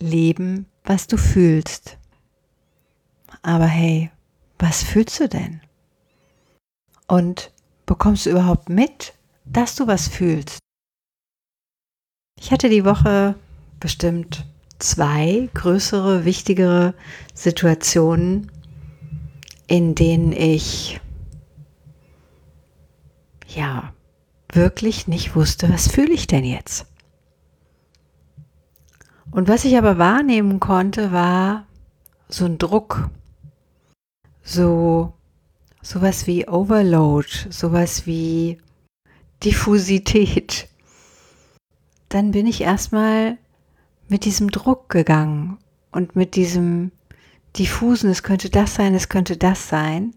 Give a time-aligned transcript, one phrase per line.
[0.00, 1.98] Leben, was du fühlst.
[3.42, 4.10] Aber hey,
[4.58, 5.60] was fühlst du denn?
[7.06, 7.52] Und
[7.86, 10.58] bekommst du überhaupt mit, dass du was fühlst?
[12.38, 13.36] Ich hatte die Woche
[13.80, 14.44] bestimmt
[14.78, 16.94] zwei größere, wichtigere
[17.34, 18.50] Situationen,
[19.66, 21.00] in denen ich
[23.48, 23.92] ja
[24.52, 26.86] wirklich nicht wusste, was fühle ich denn jetzt?
[29.30, 31.66] Und was ich aber wahrnehmen konnte, war
[32.28, 33.10] so ein Druck,
[34.42, 35.12] so
[35.82, 38.58] sowas wie Overload, sowas wie
[39.44, 40.68] Diffusität.
[42.08, 43.38] Dann bin ich erstmal
[44.08, 45.58] mit diesem Druck gegangen
[45.92, 46.92] und mit diesem
[47.56, 50.14] diffusen, es könnte das sein, es könnte das sein.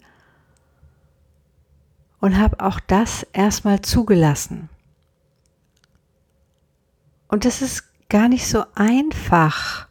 [2.20, 4.70] Und habe auch das erstmal zugelassen.
[7.30, 9.88] Und das ist gar nicht so einfach.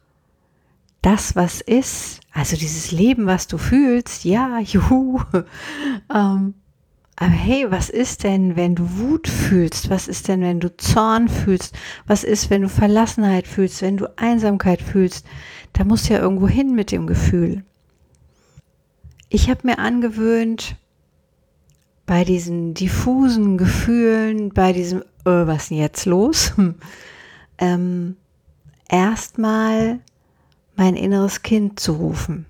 [1.03, 5.21] Das, was ist, also dieses Leben, was du fühlst, ja, juhu.
[6.13, 6.55] ähm,
[7.21, 9.91] aber hey, was ist denn, wenn du Wut fühlst?
[9.91, 11.75] Was ist denn, wenn du Zorn fühlst?
[12.07, 15.27] Was ist, wenn du Verlassenheit fühlst, wenn du Einsamkeit fühlst?
[15.73, 17.65] Da musst du ja irgendwo hin mit dem Gefühl.
[19.31, 20.77] Ich habe mir angewöhnt,
[22.07, 26.53] bei diesen diffusen Gefühlen, bei diesem, äh, was ist denn jetzt los?
[27.59, 28.17] ähm,
[28.89, 30.01] erstmal
[30.77, 32.47] mein inneres Kind zu rufen.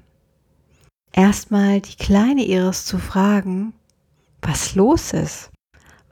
[1.12, 3.72] Erstmal die kleine Iris zu fragen,
[4.42, 5.50] was los ist,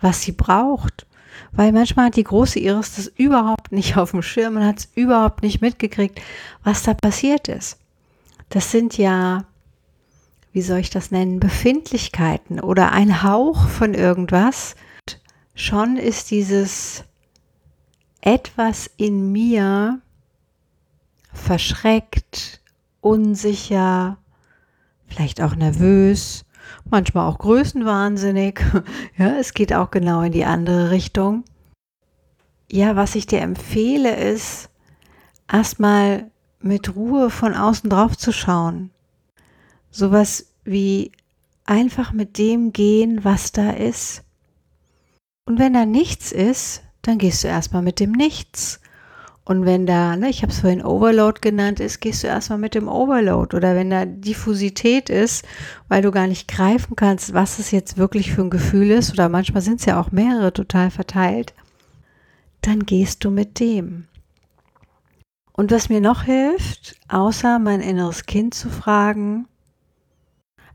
[0.00, 1.06] was sie braucht.
[1.52, 4.88] Weil manchmal hat die große Iris das überhaupt nicht auf dem Schirm und hat es
[4.94, 6.20] überhaupt nicht mitgekriegt,
[6.64, 7.78] was da passiert ist.
[8.48, 9.44] Das sind ja,
[10.52, 14.76] wie soll ich das nennen, Befindlichkeiten oder ein Hauch von irgendwas.
[15.54, 17.04] Schon ist dieses
[18.26, 20.00] etwas in mir
[21.32, 22.60] verschreckt,
[23.00, 24.18] unsicher,
[25.06, 26.44] vielleicht auch nervös,
[26.90, 28.60] manchmal auch größenwahnsinnig.
[29.16, 31.44] Ja, es geht auch genau in die andere Richtung.
[32.70, 34.70] Ja, was ich dir empfehle, ist
[35.50, 38.90] erstmal mit Ruhe von außen drauf zu schauen.
[39.92, 41.12] Sowas wie
[41.64, 44.24] einfach mit dem gehen, was da ist.
[45.44, 48.80] Und wenn da nichts ist, dann gehst du erstmal mit dem Nichts.
[49.44, 52.74] Und wenn da, ne, ich habe es vorhin Overload genannt ist, gehst du erstmal mit
[52.74, 53.56] dem Overload.
[53.56, 55.44] Oder wenn da Diffusität ist,
[55.88, 59.28] weil du gar nicht greifen kannst, was es jetzt wirklich für ein Gefühl ist, oder
[59.28, 61.54] manchmal sind es ja auch mehrere total verteilt,
[62.60, 64.08] dann gehst du mit dem.
[65.52, 69.46] Und was mir noch hilft, außer mein inneres Kind zu fragen,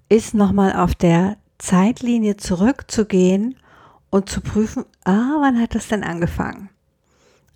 [0.07, 3.57] ist nochmal auf der Zeitlinie zurückzugehen
[4.11, 6.69] und zu prüfen, ah, wann hat das denn angefangen?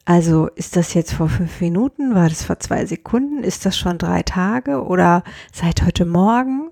[0.05, 2.15] Also ist das jetzt vor fünf Minuten?
[2.15, 3.43] War das vor zwei Sekunden?
[3.43, 6.69] Ist das schon drei Tage oder seit heute Morgen?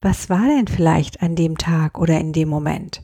[0.00, 3.02] Was war denn vielleicht an dem Tag oder in dem Moment?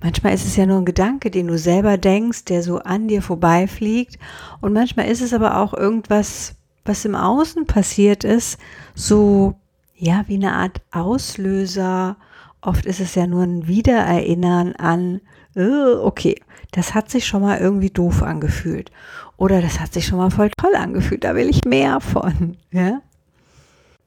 [0.00, 3.22] Manchmal ist es ja nur ein Gedanke, den du selber denkst, der so an dir
[3.22, 4.18] vorbeifliegt.
[4.60, 8.58] Und manchmal ist es aber auch irgendwas, was im Außen passiert ist,
[8.94, 9.54] so,
[9.96, 12.16] ja, wie eine Art Auslöser
[12.60, 15.20] Oft ist es ja nur ein Wiedererinnern an,
[15.54, 16.40] äh, okay,
[16.72, 18.90] das hat sich schon mal irgendwie doof angefühlt.
[19.36, 22.56] Oder das hat sich schon mal voll toll angefühlt, da will ich mehr von.
[22.70, 23.00] Ja?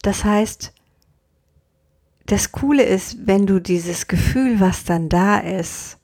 [0.02, 0.74] Das heißt,
[2.26, 5.98] das Coole ist, wenn du dieses Gefühl, was dann da ist,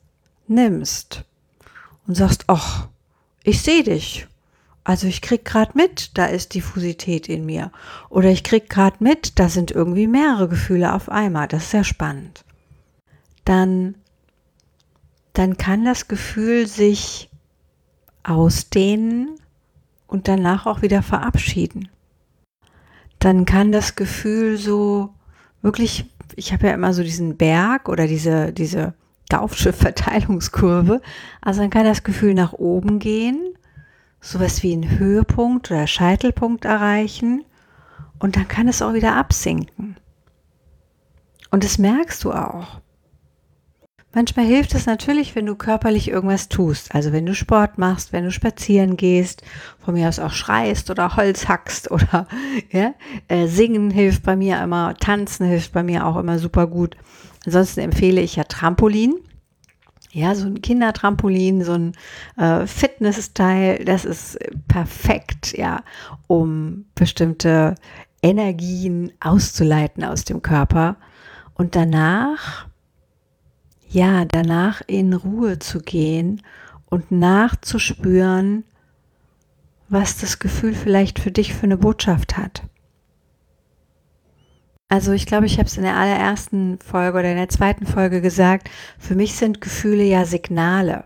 [0.46, 1.24] nimmst
[2.06, 2.88] und sagst, ach,
[3.42, 4.27] ich sehe dich.
[4.88, 7.70] Also ich krieg gerade mit, da ist Diffusität in mir.
[8.08, 11.46] Oder ich krieg gerade mit, da sind irgendwie mehrere Gefühle auf einmal.
[11.46, 12.42] Das ist sehr spannend.
[13.44, 13.96] Dann,
[15.34, 17.28] dann kann das Gefühl sich
[18.22, 19.38] ausdehnen
[20.06, 21.90] und danach auch wieder verabschieden.
[23.18, 25.10] Dann kann das Gefühl so
[25.60, 28.94] wirklich, ich habe ja immer so diesen Berg oder diese, diese
[29.28, 31.02] Daufschiff-Verteilungskurve.
[31.42, 33.47] Also dann kann das Gefühl nach oben gehen
[34.20, 37.44] sowas wie einen Höhepunkt oder Scheitelpunkt erreichen
[38.18, 39.96] und dann kann es auch wieder absinken.
[41.50, 42.80] Und das merkst du auch.
[44.14, 46.94] Manchmal hilft es natürlich, wenn du körperlich irgendwas tust.
[46.94, 49.42] Also wenn du Sport machst, wenn du spazieren gehst,
[49.78, 52.26] von mir aus auch schreist oder Holz hackst oder
[52.72, 52.94] ja,
[53.28, 56.96] äh, singen hilft bei mir immer, tanzen hilft bei mir auch immer super gut.
[57.44, 59.14] Ansonsten empfehle ich ja Trampolin.
[60.10, 61.92] Ja, so ein Kindertrampolin, so ein
[62.36, 65.82] äh, Fitness-Teil, das ist perfekt, ja,
[66.26, 67.74] um bestimmte
[68.22, 70.96] Energien auszuleiten aus dem Körper.
[71.54, 72.68] Und danach
[73.90, 76.42] ja, danach in Ruhe zu gehen
[76.86, 78.64] und nachzuspüren,
[79.88, 82.62] was das Gefühl vielleicht für dich für eine Botschaft hat.
[84.90, 88.22] Also ich glaube, ich habe es in der allerersten Folge oder in der zweiten Folge
[88.22, 91.04] gesagt, für mich sind Gefühle ja Signale.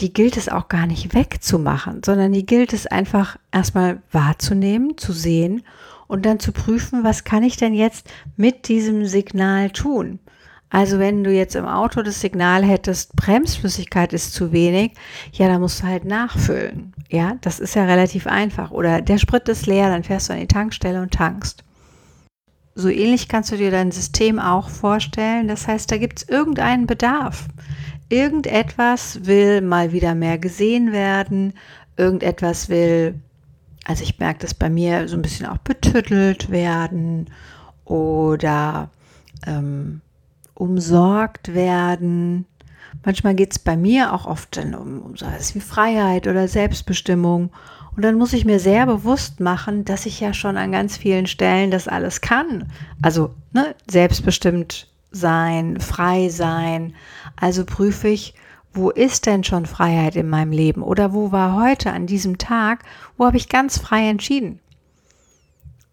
[0.00, 5.12] Die gilt es auch gar nicht wegzumachen, sondern die gilt es einfach erstmal wahrzunehmen, zu
[5.12, 5.62] sehen
[6.06, 10.18] und dann zu prüfen, was kann ich denn jetzt mit diesem Signal tun.
[10.70, 14.92] Also wenn du jetzt im Auto das Signal hättest, Bremsflüssigkeit ist zu wenig,
[15.32, 16.94] ja, dann musst du halt nachfüllen.
[17.10, 18.70] Ja, das ist ja relativ einfach.
[18.70, 21.65] Oder der Sprit ist leer, dann fährst du an die Tankstelle und tankst.
[22.78, 25.48] So ähnlich kannst du dir dein System auch vorstellen.
[25.48, 27.48] Das heißt, da gibt es irgendeinen Bedarf.
[28.10, 31.54] Irgendetwas will mal wieder mehr gesehen werden.
[31.96, 33.14] Irgendetwas will,
[33.84, 37.30] also ich merke das bei mir, so ein bisschen auch betüttelt werden.
[37.86, 38.90] Oder
[39.46, 40.02] ähm,
[40.52, 42.44] umsorgt werden.
[43.06, 47.50] Manchmal geht es bei mir auch oft um, um so etwas wie Freiheit oder Selbstbestimmung.
[47.96, 51.26] Und dann muss ich mir sehr bewusst machen, dass ich ja schon an ganz vielen
[51.26, 52.70] Stellen das alles kann.
[53.00, 56.94] Also ne, selbstbestimmt sein, frei sein.
[57.36, 58.34] Also prüfe ich,
[58.74, 60.82] wo ist denn schon Freiheit in meinem Leben?
[60.82, 62.84] Oder wo war heute an diesem Tag,
[63.16, 64.60] wo habe ich ganz frei entschieden?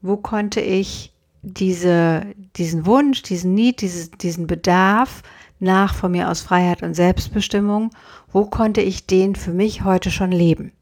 [0.01, 2.25] Wo konnte ich diese,
[2.57, 5.23] diesen Wunsch, diesen Need, dieses, diesen Bedarf
[5.59, 7.91] nach von mir aus Freiheit und Selbstbestimmung,
[8.33, 10.73] wo konnte ich den für mich heute schon leben?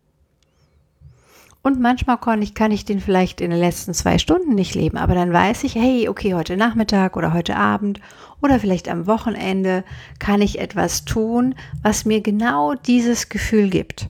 [1.63, 4.97] Und manchmal kann ich, kann ich den vielleicht in den letzten zwei Stunden nicht leben,
[4.97, 7.99] aber dann weiß ich, hey, okay, heute Nachmittag oder heute Abend
[8.41, 9.83] oder vielleicht am Wochenende
[10.17, 11.53] kann ich etwas tun,
[11.83, 14.09] was mir genau dieses Gefühl gibt.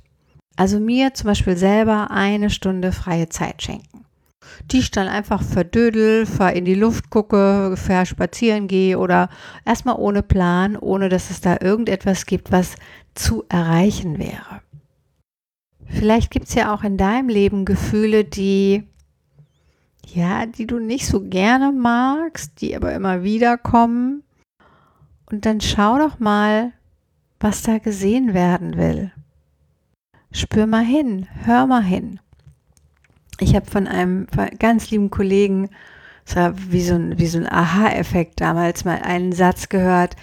[0.55, 3.91] Also mir zum Beispiel selber eine Stunde freie Zeit schenken
[4.71, 9.29] die ich dann einfach verdödel, fahr in die Luft gucke, fair spazieren gehe oder
[9.65, 12.75] erstmal ohne Plan, ohne dass es da irgendetwas gibt, was
[13.15, 14.61] zu erreichen wäre.
[15.91, 18.87] Vielleicht gibt es ja auch in deinem Leben Gefühle, die
[20.13, 24.23] ja, die du nicht so gerne magst, die aber immer wieder kommen.
[25.29, 26.73] Und dann schau doch mal,
[27.39, 29.11] was da gesehen werden will.
[30.31, 32.19] Spür mal hin, hör mal hin.
[33.39, 34.27] Ich habe von einem
[34.59, 35.69] ganz lieben Kollegen,
[36.25, 40.15] es war wie so ein, wie so ein Aha-Effekt damals, mal einen Satz gehört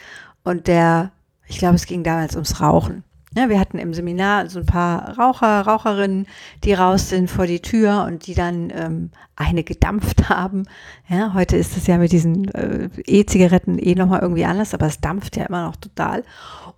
[0.45, 1.13] und der,
[1.47, 3.03] ich glaube, es ging damals ums Rauchen.
[3.37, 6.27] Ja, wir hatten im Seminar so ein paar Raucher, Raucherinnen,
[6.65, 10.65] die raus sind vor die Tür und die dann ähm, eine gedampft haben.
[11.09, 15.01] Ja, heute ist es ja mit diesen äh, E-Zigaretten eh nochmal irgendwie anders, aber es
[15.01, 16.25] dampft ja immer noch total.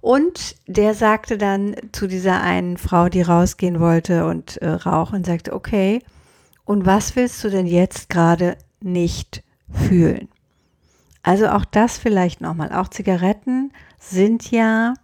[0.01, 5.53] Und der sagte dann zu dieser einen Frau, die rausgehen wollte und äh, rauchen, sagte,
[5.53, 6.03] okay,
[6.65, 10.29] und was willst du denn jetzt gerade nicht fühlen?
[11.23, 12.73] Also auch das vielleicht nochmal.
[12.73, 14.95] Auch Zigaretten sind ja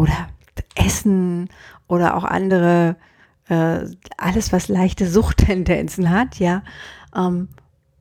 [0.00, 0.28] oder
[0.74, 1.50] Essen
[1.86, 2.96] oder auch andere,
[3.48, 3.80] äh,
[4.16, 6.62] alles was leichte Suchttendenzen hat, ja.
[7.14, 7.48] Ähm,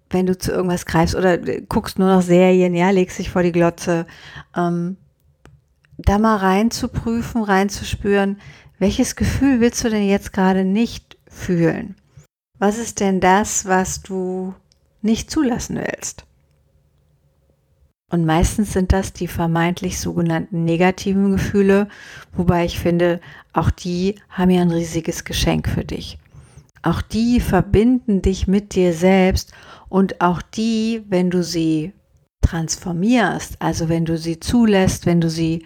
[0.09, 3.51] wenn du zu irgendwas greifst oder guckst nur noch Serien, ja, legst dich vor die
[3.51, 4.07] Glotze,
[4.55, 4.97] ähm,
[5.97, 8.39] da mal rein zu prüfen, reinzuspüren,
[8.79, 11.95] welches Gefühl willst du denn jetzt gerade nicht fühlen?
[12.57, 14.55] Was ist denn das, was du
[15.01, 16.25] nicht zulassen willst?
[18.09, 21.87] Und meistens sind das die vermeintlich sogenannten negativen Gefühle,
[22.33, 23.19] wobei ich finde,
[23.53, 26.17] auch die haben ja ein riesiges Geschenk für dich.
[26.81, 29.51] Auch die verbinden dich mit dir selbst
[29.89, 31.93] und auch die, wenn du sie
[32.41, 35.65] transformierst, also wenn du sie zulässt, wenn du sie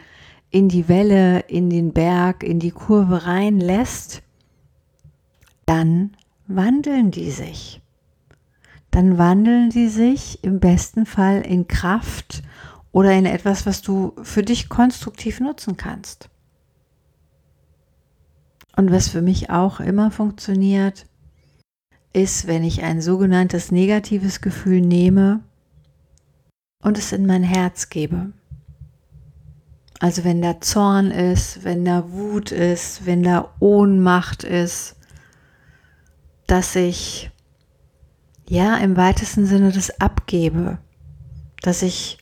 [0.49, 4.21] in die Welle, in den Berg, in die Kurve reinlässt,
[5.65, 7.82] dann wandeln die sich.
[8.93, 12.43] Dann wandeln sie sich im besten Fall in Kraft
[12.91, 16.29] oder in etwas, was du für dich konstruktiv nutzen kannst.
[18.77, 21.07] Und was für mich auch immer funktioniert,
[22.13, 25.39] ist, wenn ich ein sogenanntes negatives Gefühl nehme
[26.83, 28.31] und es in mein Herz gebe.
[29.99, 34.97] Also wenn da Zorn ist, wenn da Wut ist, wenn da Ohnmacht ist,
[36.45, 37.31] dass ich
[38.47, 40.77] ja im weitesten Sinne das abgebe,
[41.61, 42.17] dass ich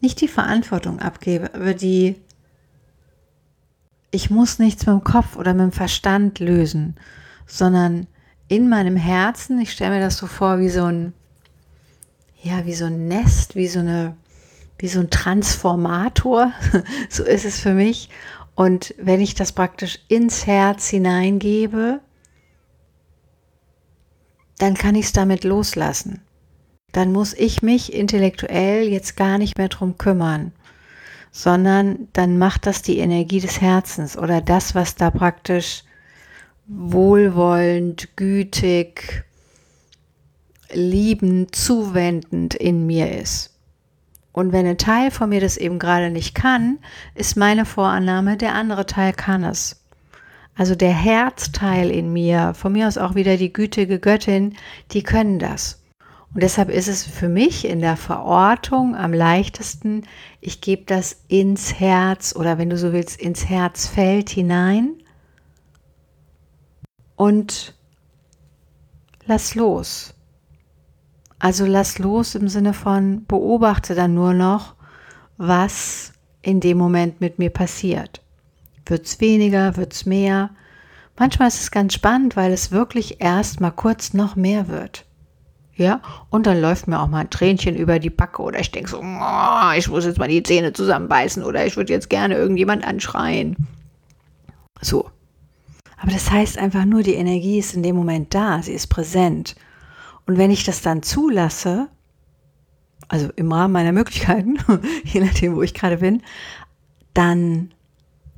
[0.00, 2.16] nicht die Verantwortung abgebe, aber die,
[4.10, 6.96] ich muss nichts mit dem Kopf oder mit dem Verstand lösen,
[7.46, 8.06] sondern
[8.48, 11.14] in meinem Herzen, ich stelle mir das so vor wie so ein,
[12.42, 14.16] ja, wie so ein Nest, wie so eine,
[14.78, 16.52] wie so ein Transformator,
[17.08, 18.10] so ist es für mich.
[18.54, 22.00] Und wenn ich das praktisch ins Herz hineingebe,
[24.62, 26.20] dann kann ich es damit loslassen.
[26.92, 30.52] Dann muss ich mich intellektuell jetzt gar nicht mehr drum kümmern,
[31.32, 35.82] sondern dann macht das die Energie des Herzens oder das, was da praktisch
[36.68, 39.24] wohlwollend, gütig,
[40.72, 43.58] liebend, zuwendend in mir ist.
[44.30, 46.78] Und wenn ein Teil von mir das eben gerade nicht kann,
[47.16, 49.81] ist meine Vorannahme, der andere Teil kann es.
[50.54, 54.56] Also der Herzteil in mir, von mir aus auch wieder die gütige Göttin,
[54.90, 55.82] die können das.
[56.34, 60.06] Und deshalb ist es für mich in der Verortung am leichtesten,
[60.40, 64.94] ich gebe das ins Herz oder wenn du so willst, ins Herzfeld hinein
[67.16, 67.74] und
[69.26, 70.14] lass los.
[71.38, 74.74] Also lass los im Sinne von beobachte dann nur noch,
[75.36, 78.22] was in dem Moment mit mir passiert.
[78.86, 80.50] Wird es weniger, wird es mehr?
[81.18, 85.04] Manchmal ist es ganz spannend, weil es wirklich erst mal kurz noch mehr wird.
[85.74, 88.90] Ja, und dann läuft mir auch mal ein Tränchen über die Backe oder ich denke
[88.90, 92.86] so, oh, ich muss jetzt mal die Zähne zusammenbeißen oder ich würde jetzt gerne irgendjemand
[92.86, 93.56] anschreien.
[94.80, 95.10] So.
[95.96, 99.54] Aber das heißt einfach nur, die Energie ist in dem Moment da, sie ist präsent.
[100.26, 101.88] Und wenn ich das dann zulasse,
[103.08, 104.58] also im Rahmen meiner Möglichkeiten,
[105.04, 106.22] je nachdem, wo ich gerade bin,
[107.14, 107.72] dann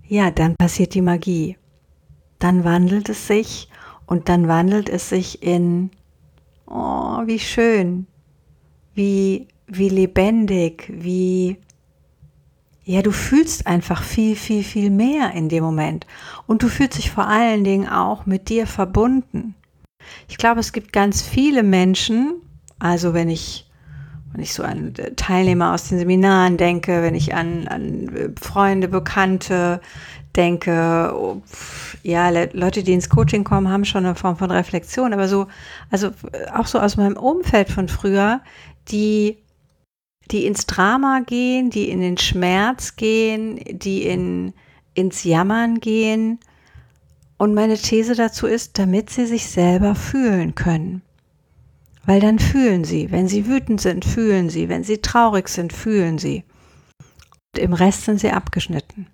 [0.06, 1.56] ja, dann passiert die Magie.
[2.38, 3.68] Dann wandelt es sich
[4.06, 5.90] und dann wandelt es sich in,
[6.66, 8.06] oh, wie schön,
[8.94, 11.58] wie, wie lebendig, wie,
[12.84, 16.06] ja, du fühlst einfach viel, viel, viel mehr in dem Moment.
[16.46, 19.54] Und du fühlst dich vor allen Dingen auch mit dir verbunden.
[20.28, 22.42] Ich glaube, es gibt ganz viele Menschen,
[22.78, 23.63] also wenn ich
[24.35, 29.81] wenn ich so an Teilnehmer aus den Seminaren denke, wenn ich an, an Freunde, Bekannte
[30.35, 31.41] denke, oh,
[32.03, 35.47] ja, Leute, die ins Coaching kommen, haben schon eine Form von Reflexion, aber so,
[35.91, 36.11] also
[36.53, 38.41] auch so aus meinem Umfeld von früher,
[38.88, 39.38] die,
[40.33, 44.53] die ins Drama gehen, die in den Schmerz gehen, die in,
[44.95, 46.41] ins Jammern gehen.
[47.37, 51.03] Und meine These dazu ist, damit sie sich selber fühlen können.
[52.06, 56.18] Weil dann fühlen sie, wenn sie wütend sind, fühlen sie, wenn sie traurig sind, fühlen
[56.18, 56.44] sie.
[57.54, 59.06] Und im Rest sind sie abgeschnitten.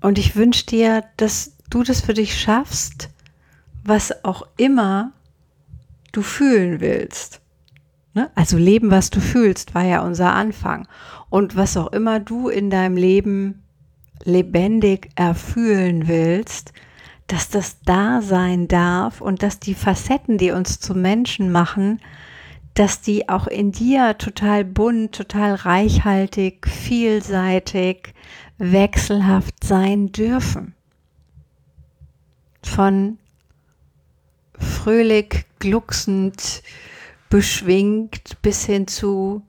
[0.00, 3.10] Und ich wünsche dir, dass du das für dich schaffst,
[3.84, 5.12] was auch immer
[6.12, 7.40] du fühlen willst.
[8.14, 8.30] Ne?
[8.34, 10.88] Also leben, was du fühlst, war ja unser Anfang.
[11.28, 13.62] Und was auch immer du in deinem Leben
[14.24, 16.72] lebendig erfühlen willst,
[17.30, 22.00] dass das da sein darf und dass die Facetten, die uns zu Menschen machen,
[22.74, 28.14] dass die auch in dir total bunt, total reichhaltig, vielseitig,
[28.58, 30.74] wechselhaft sein dürfen.
[32.64, 33.18] Von
[34.58, 36.64] fröhlich, glucksend,
[37.28, 39.42] beschwingt bis hin zu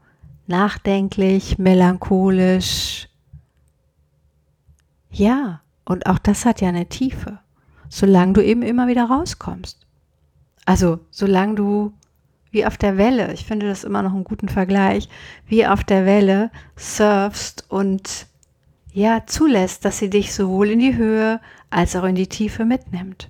[0.46, 3.08] nachdenklich, melancholisch.
[5.10, 7.40] Ja, und auch das hat ja eine Tiefe
[7.92, 9.86] solange du eben immer wieder rauskommst.
[10.66, 11.94] Also, solange du
[12.50, 15.10] wie auf der Welle, ich finde das immer noch einen guten Vergleich,
[15.46, 18.28] wie auf der Welle surfst und
[18.94, 23.30] ja, zulässt, dass sie dich sowohl in die Höhe als auch in die Tiefe mitnimmt.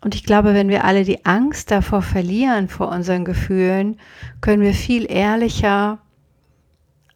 [0.00, 3.98] Und ich glaube, wenn wir alle die Angst davor verlieren, vor unseren Gefühlen,
[4.40, 5.98] können wir viel ehrlicher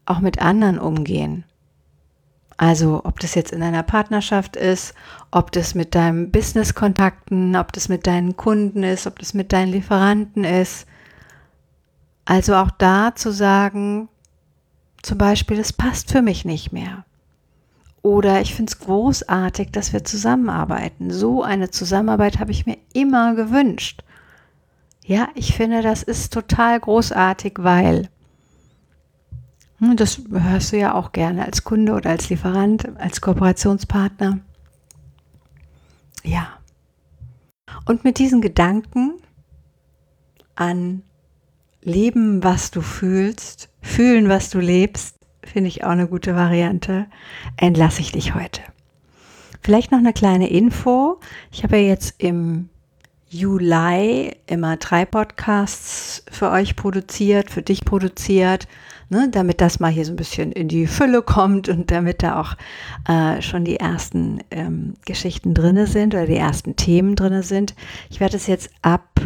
[0.05, 1.45] auch mit anderen umgehen.
[2.57, 4.95] Also ob das jetzt in einer Partnerschaft ist,
[5.31, 9.73] ob das mit deinem Business-Kontakten, ob das mit deinen Kunden ist, ob das mit deinen
[9.73, 10.87] Lieferanten ist.
[12.25, 14.09] Also auch da zu sagen,
[15.03, 17.05] zum Beispiel, es passt für mich nicht mehr.
[18.03, 21.11] Oder ich finde es großartig, dass wir zusammenarbeiten.
[21.11, 24.03] So eine Zusammenarbeit habe ich mir immer gewünscht.
[25.05, 28.09] Ja, ich finde, das ist total großartig, weil
[29.97, 34.39] das hörst du ja auch gerne als Kunde oder als Lieferant, als Kooperationspartner.
[36.23, 36.59] Ja.
[37.85, 39.15] Und mit diesen Gedanken
[40.55, 41.03] an
[41.83, 47.07] Leben, was du fühlst, fühlen, was du lebst, finde ich auch eine gute Variante,
[47.57, 48.63] entlasse ich dich heute.
[49.63, 51.19] Vielleicht noch eine kleine Info.
[51.51, 52.69] Ich habe ja jetzt im
[53.29, 58.69] Juli immer drei Podcasts für euch produziert, für dich produziert
[59.13, 62.41] ne, damit das mal hier so ein bisschen in die Fülle kommt und damit da
[62.41, 62.57] auch
[63.07, 67.75] äh, schon die ersten ähm, Geschichten drinne sind oder die ersten Themen drinne sind.
[68.11, 69.21] Ich werde es jetzt ab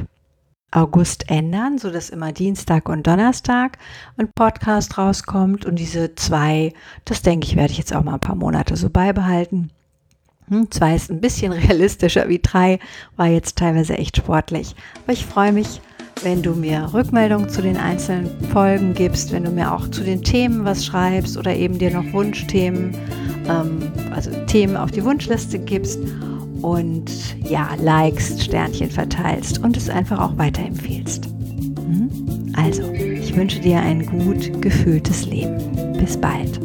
[0.73, 3.79] August ändern, so dass immer Dienstag und Donnerstag
[4.17, 6.73] ein Podcast rauskommt und diese zwei,
[7.05, 9.71] das denke ich, werde ich jetzt auch mal ein paar Monate so beibehalten.
[10.49, 12.81] Hm, zwei ist ein bisschen realistischer wie drei,
[13.15, 14.75] war jetzt teilweise echt sportlich.
[15.05, 15.81] Aber ich freue mich,
[16.23, 20.23] wenn du mir Rückmeldungen zu den einzelnen Folgen gibst, wenn du mir auch zu den
[20.23, 22.95] Themen was schreibst oder eben dir noch Wunschthemen,
[23.49, 23.79] ähm,
[24.15, 26.01] also Themen auf die Wunschliste gibst
[26.63, 27.11] und
[27.49, 31.27] ja, likest, Sternchen verteilst und es einfach auch weiterempfehlst.
[31.27, 32.53] Hm?
[32.57, 35.59] Also, ich wünsche dir ein gut gefühltes Leben.
[35.99, 36.59] Bis bald.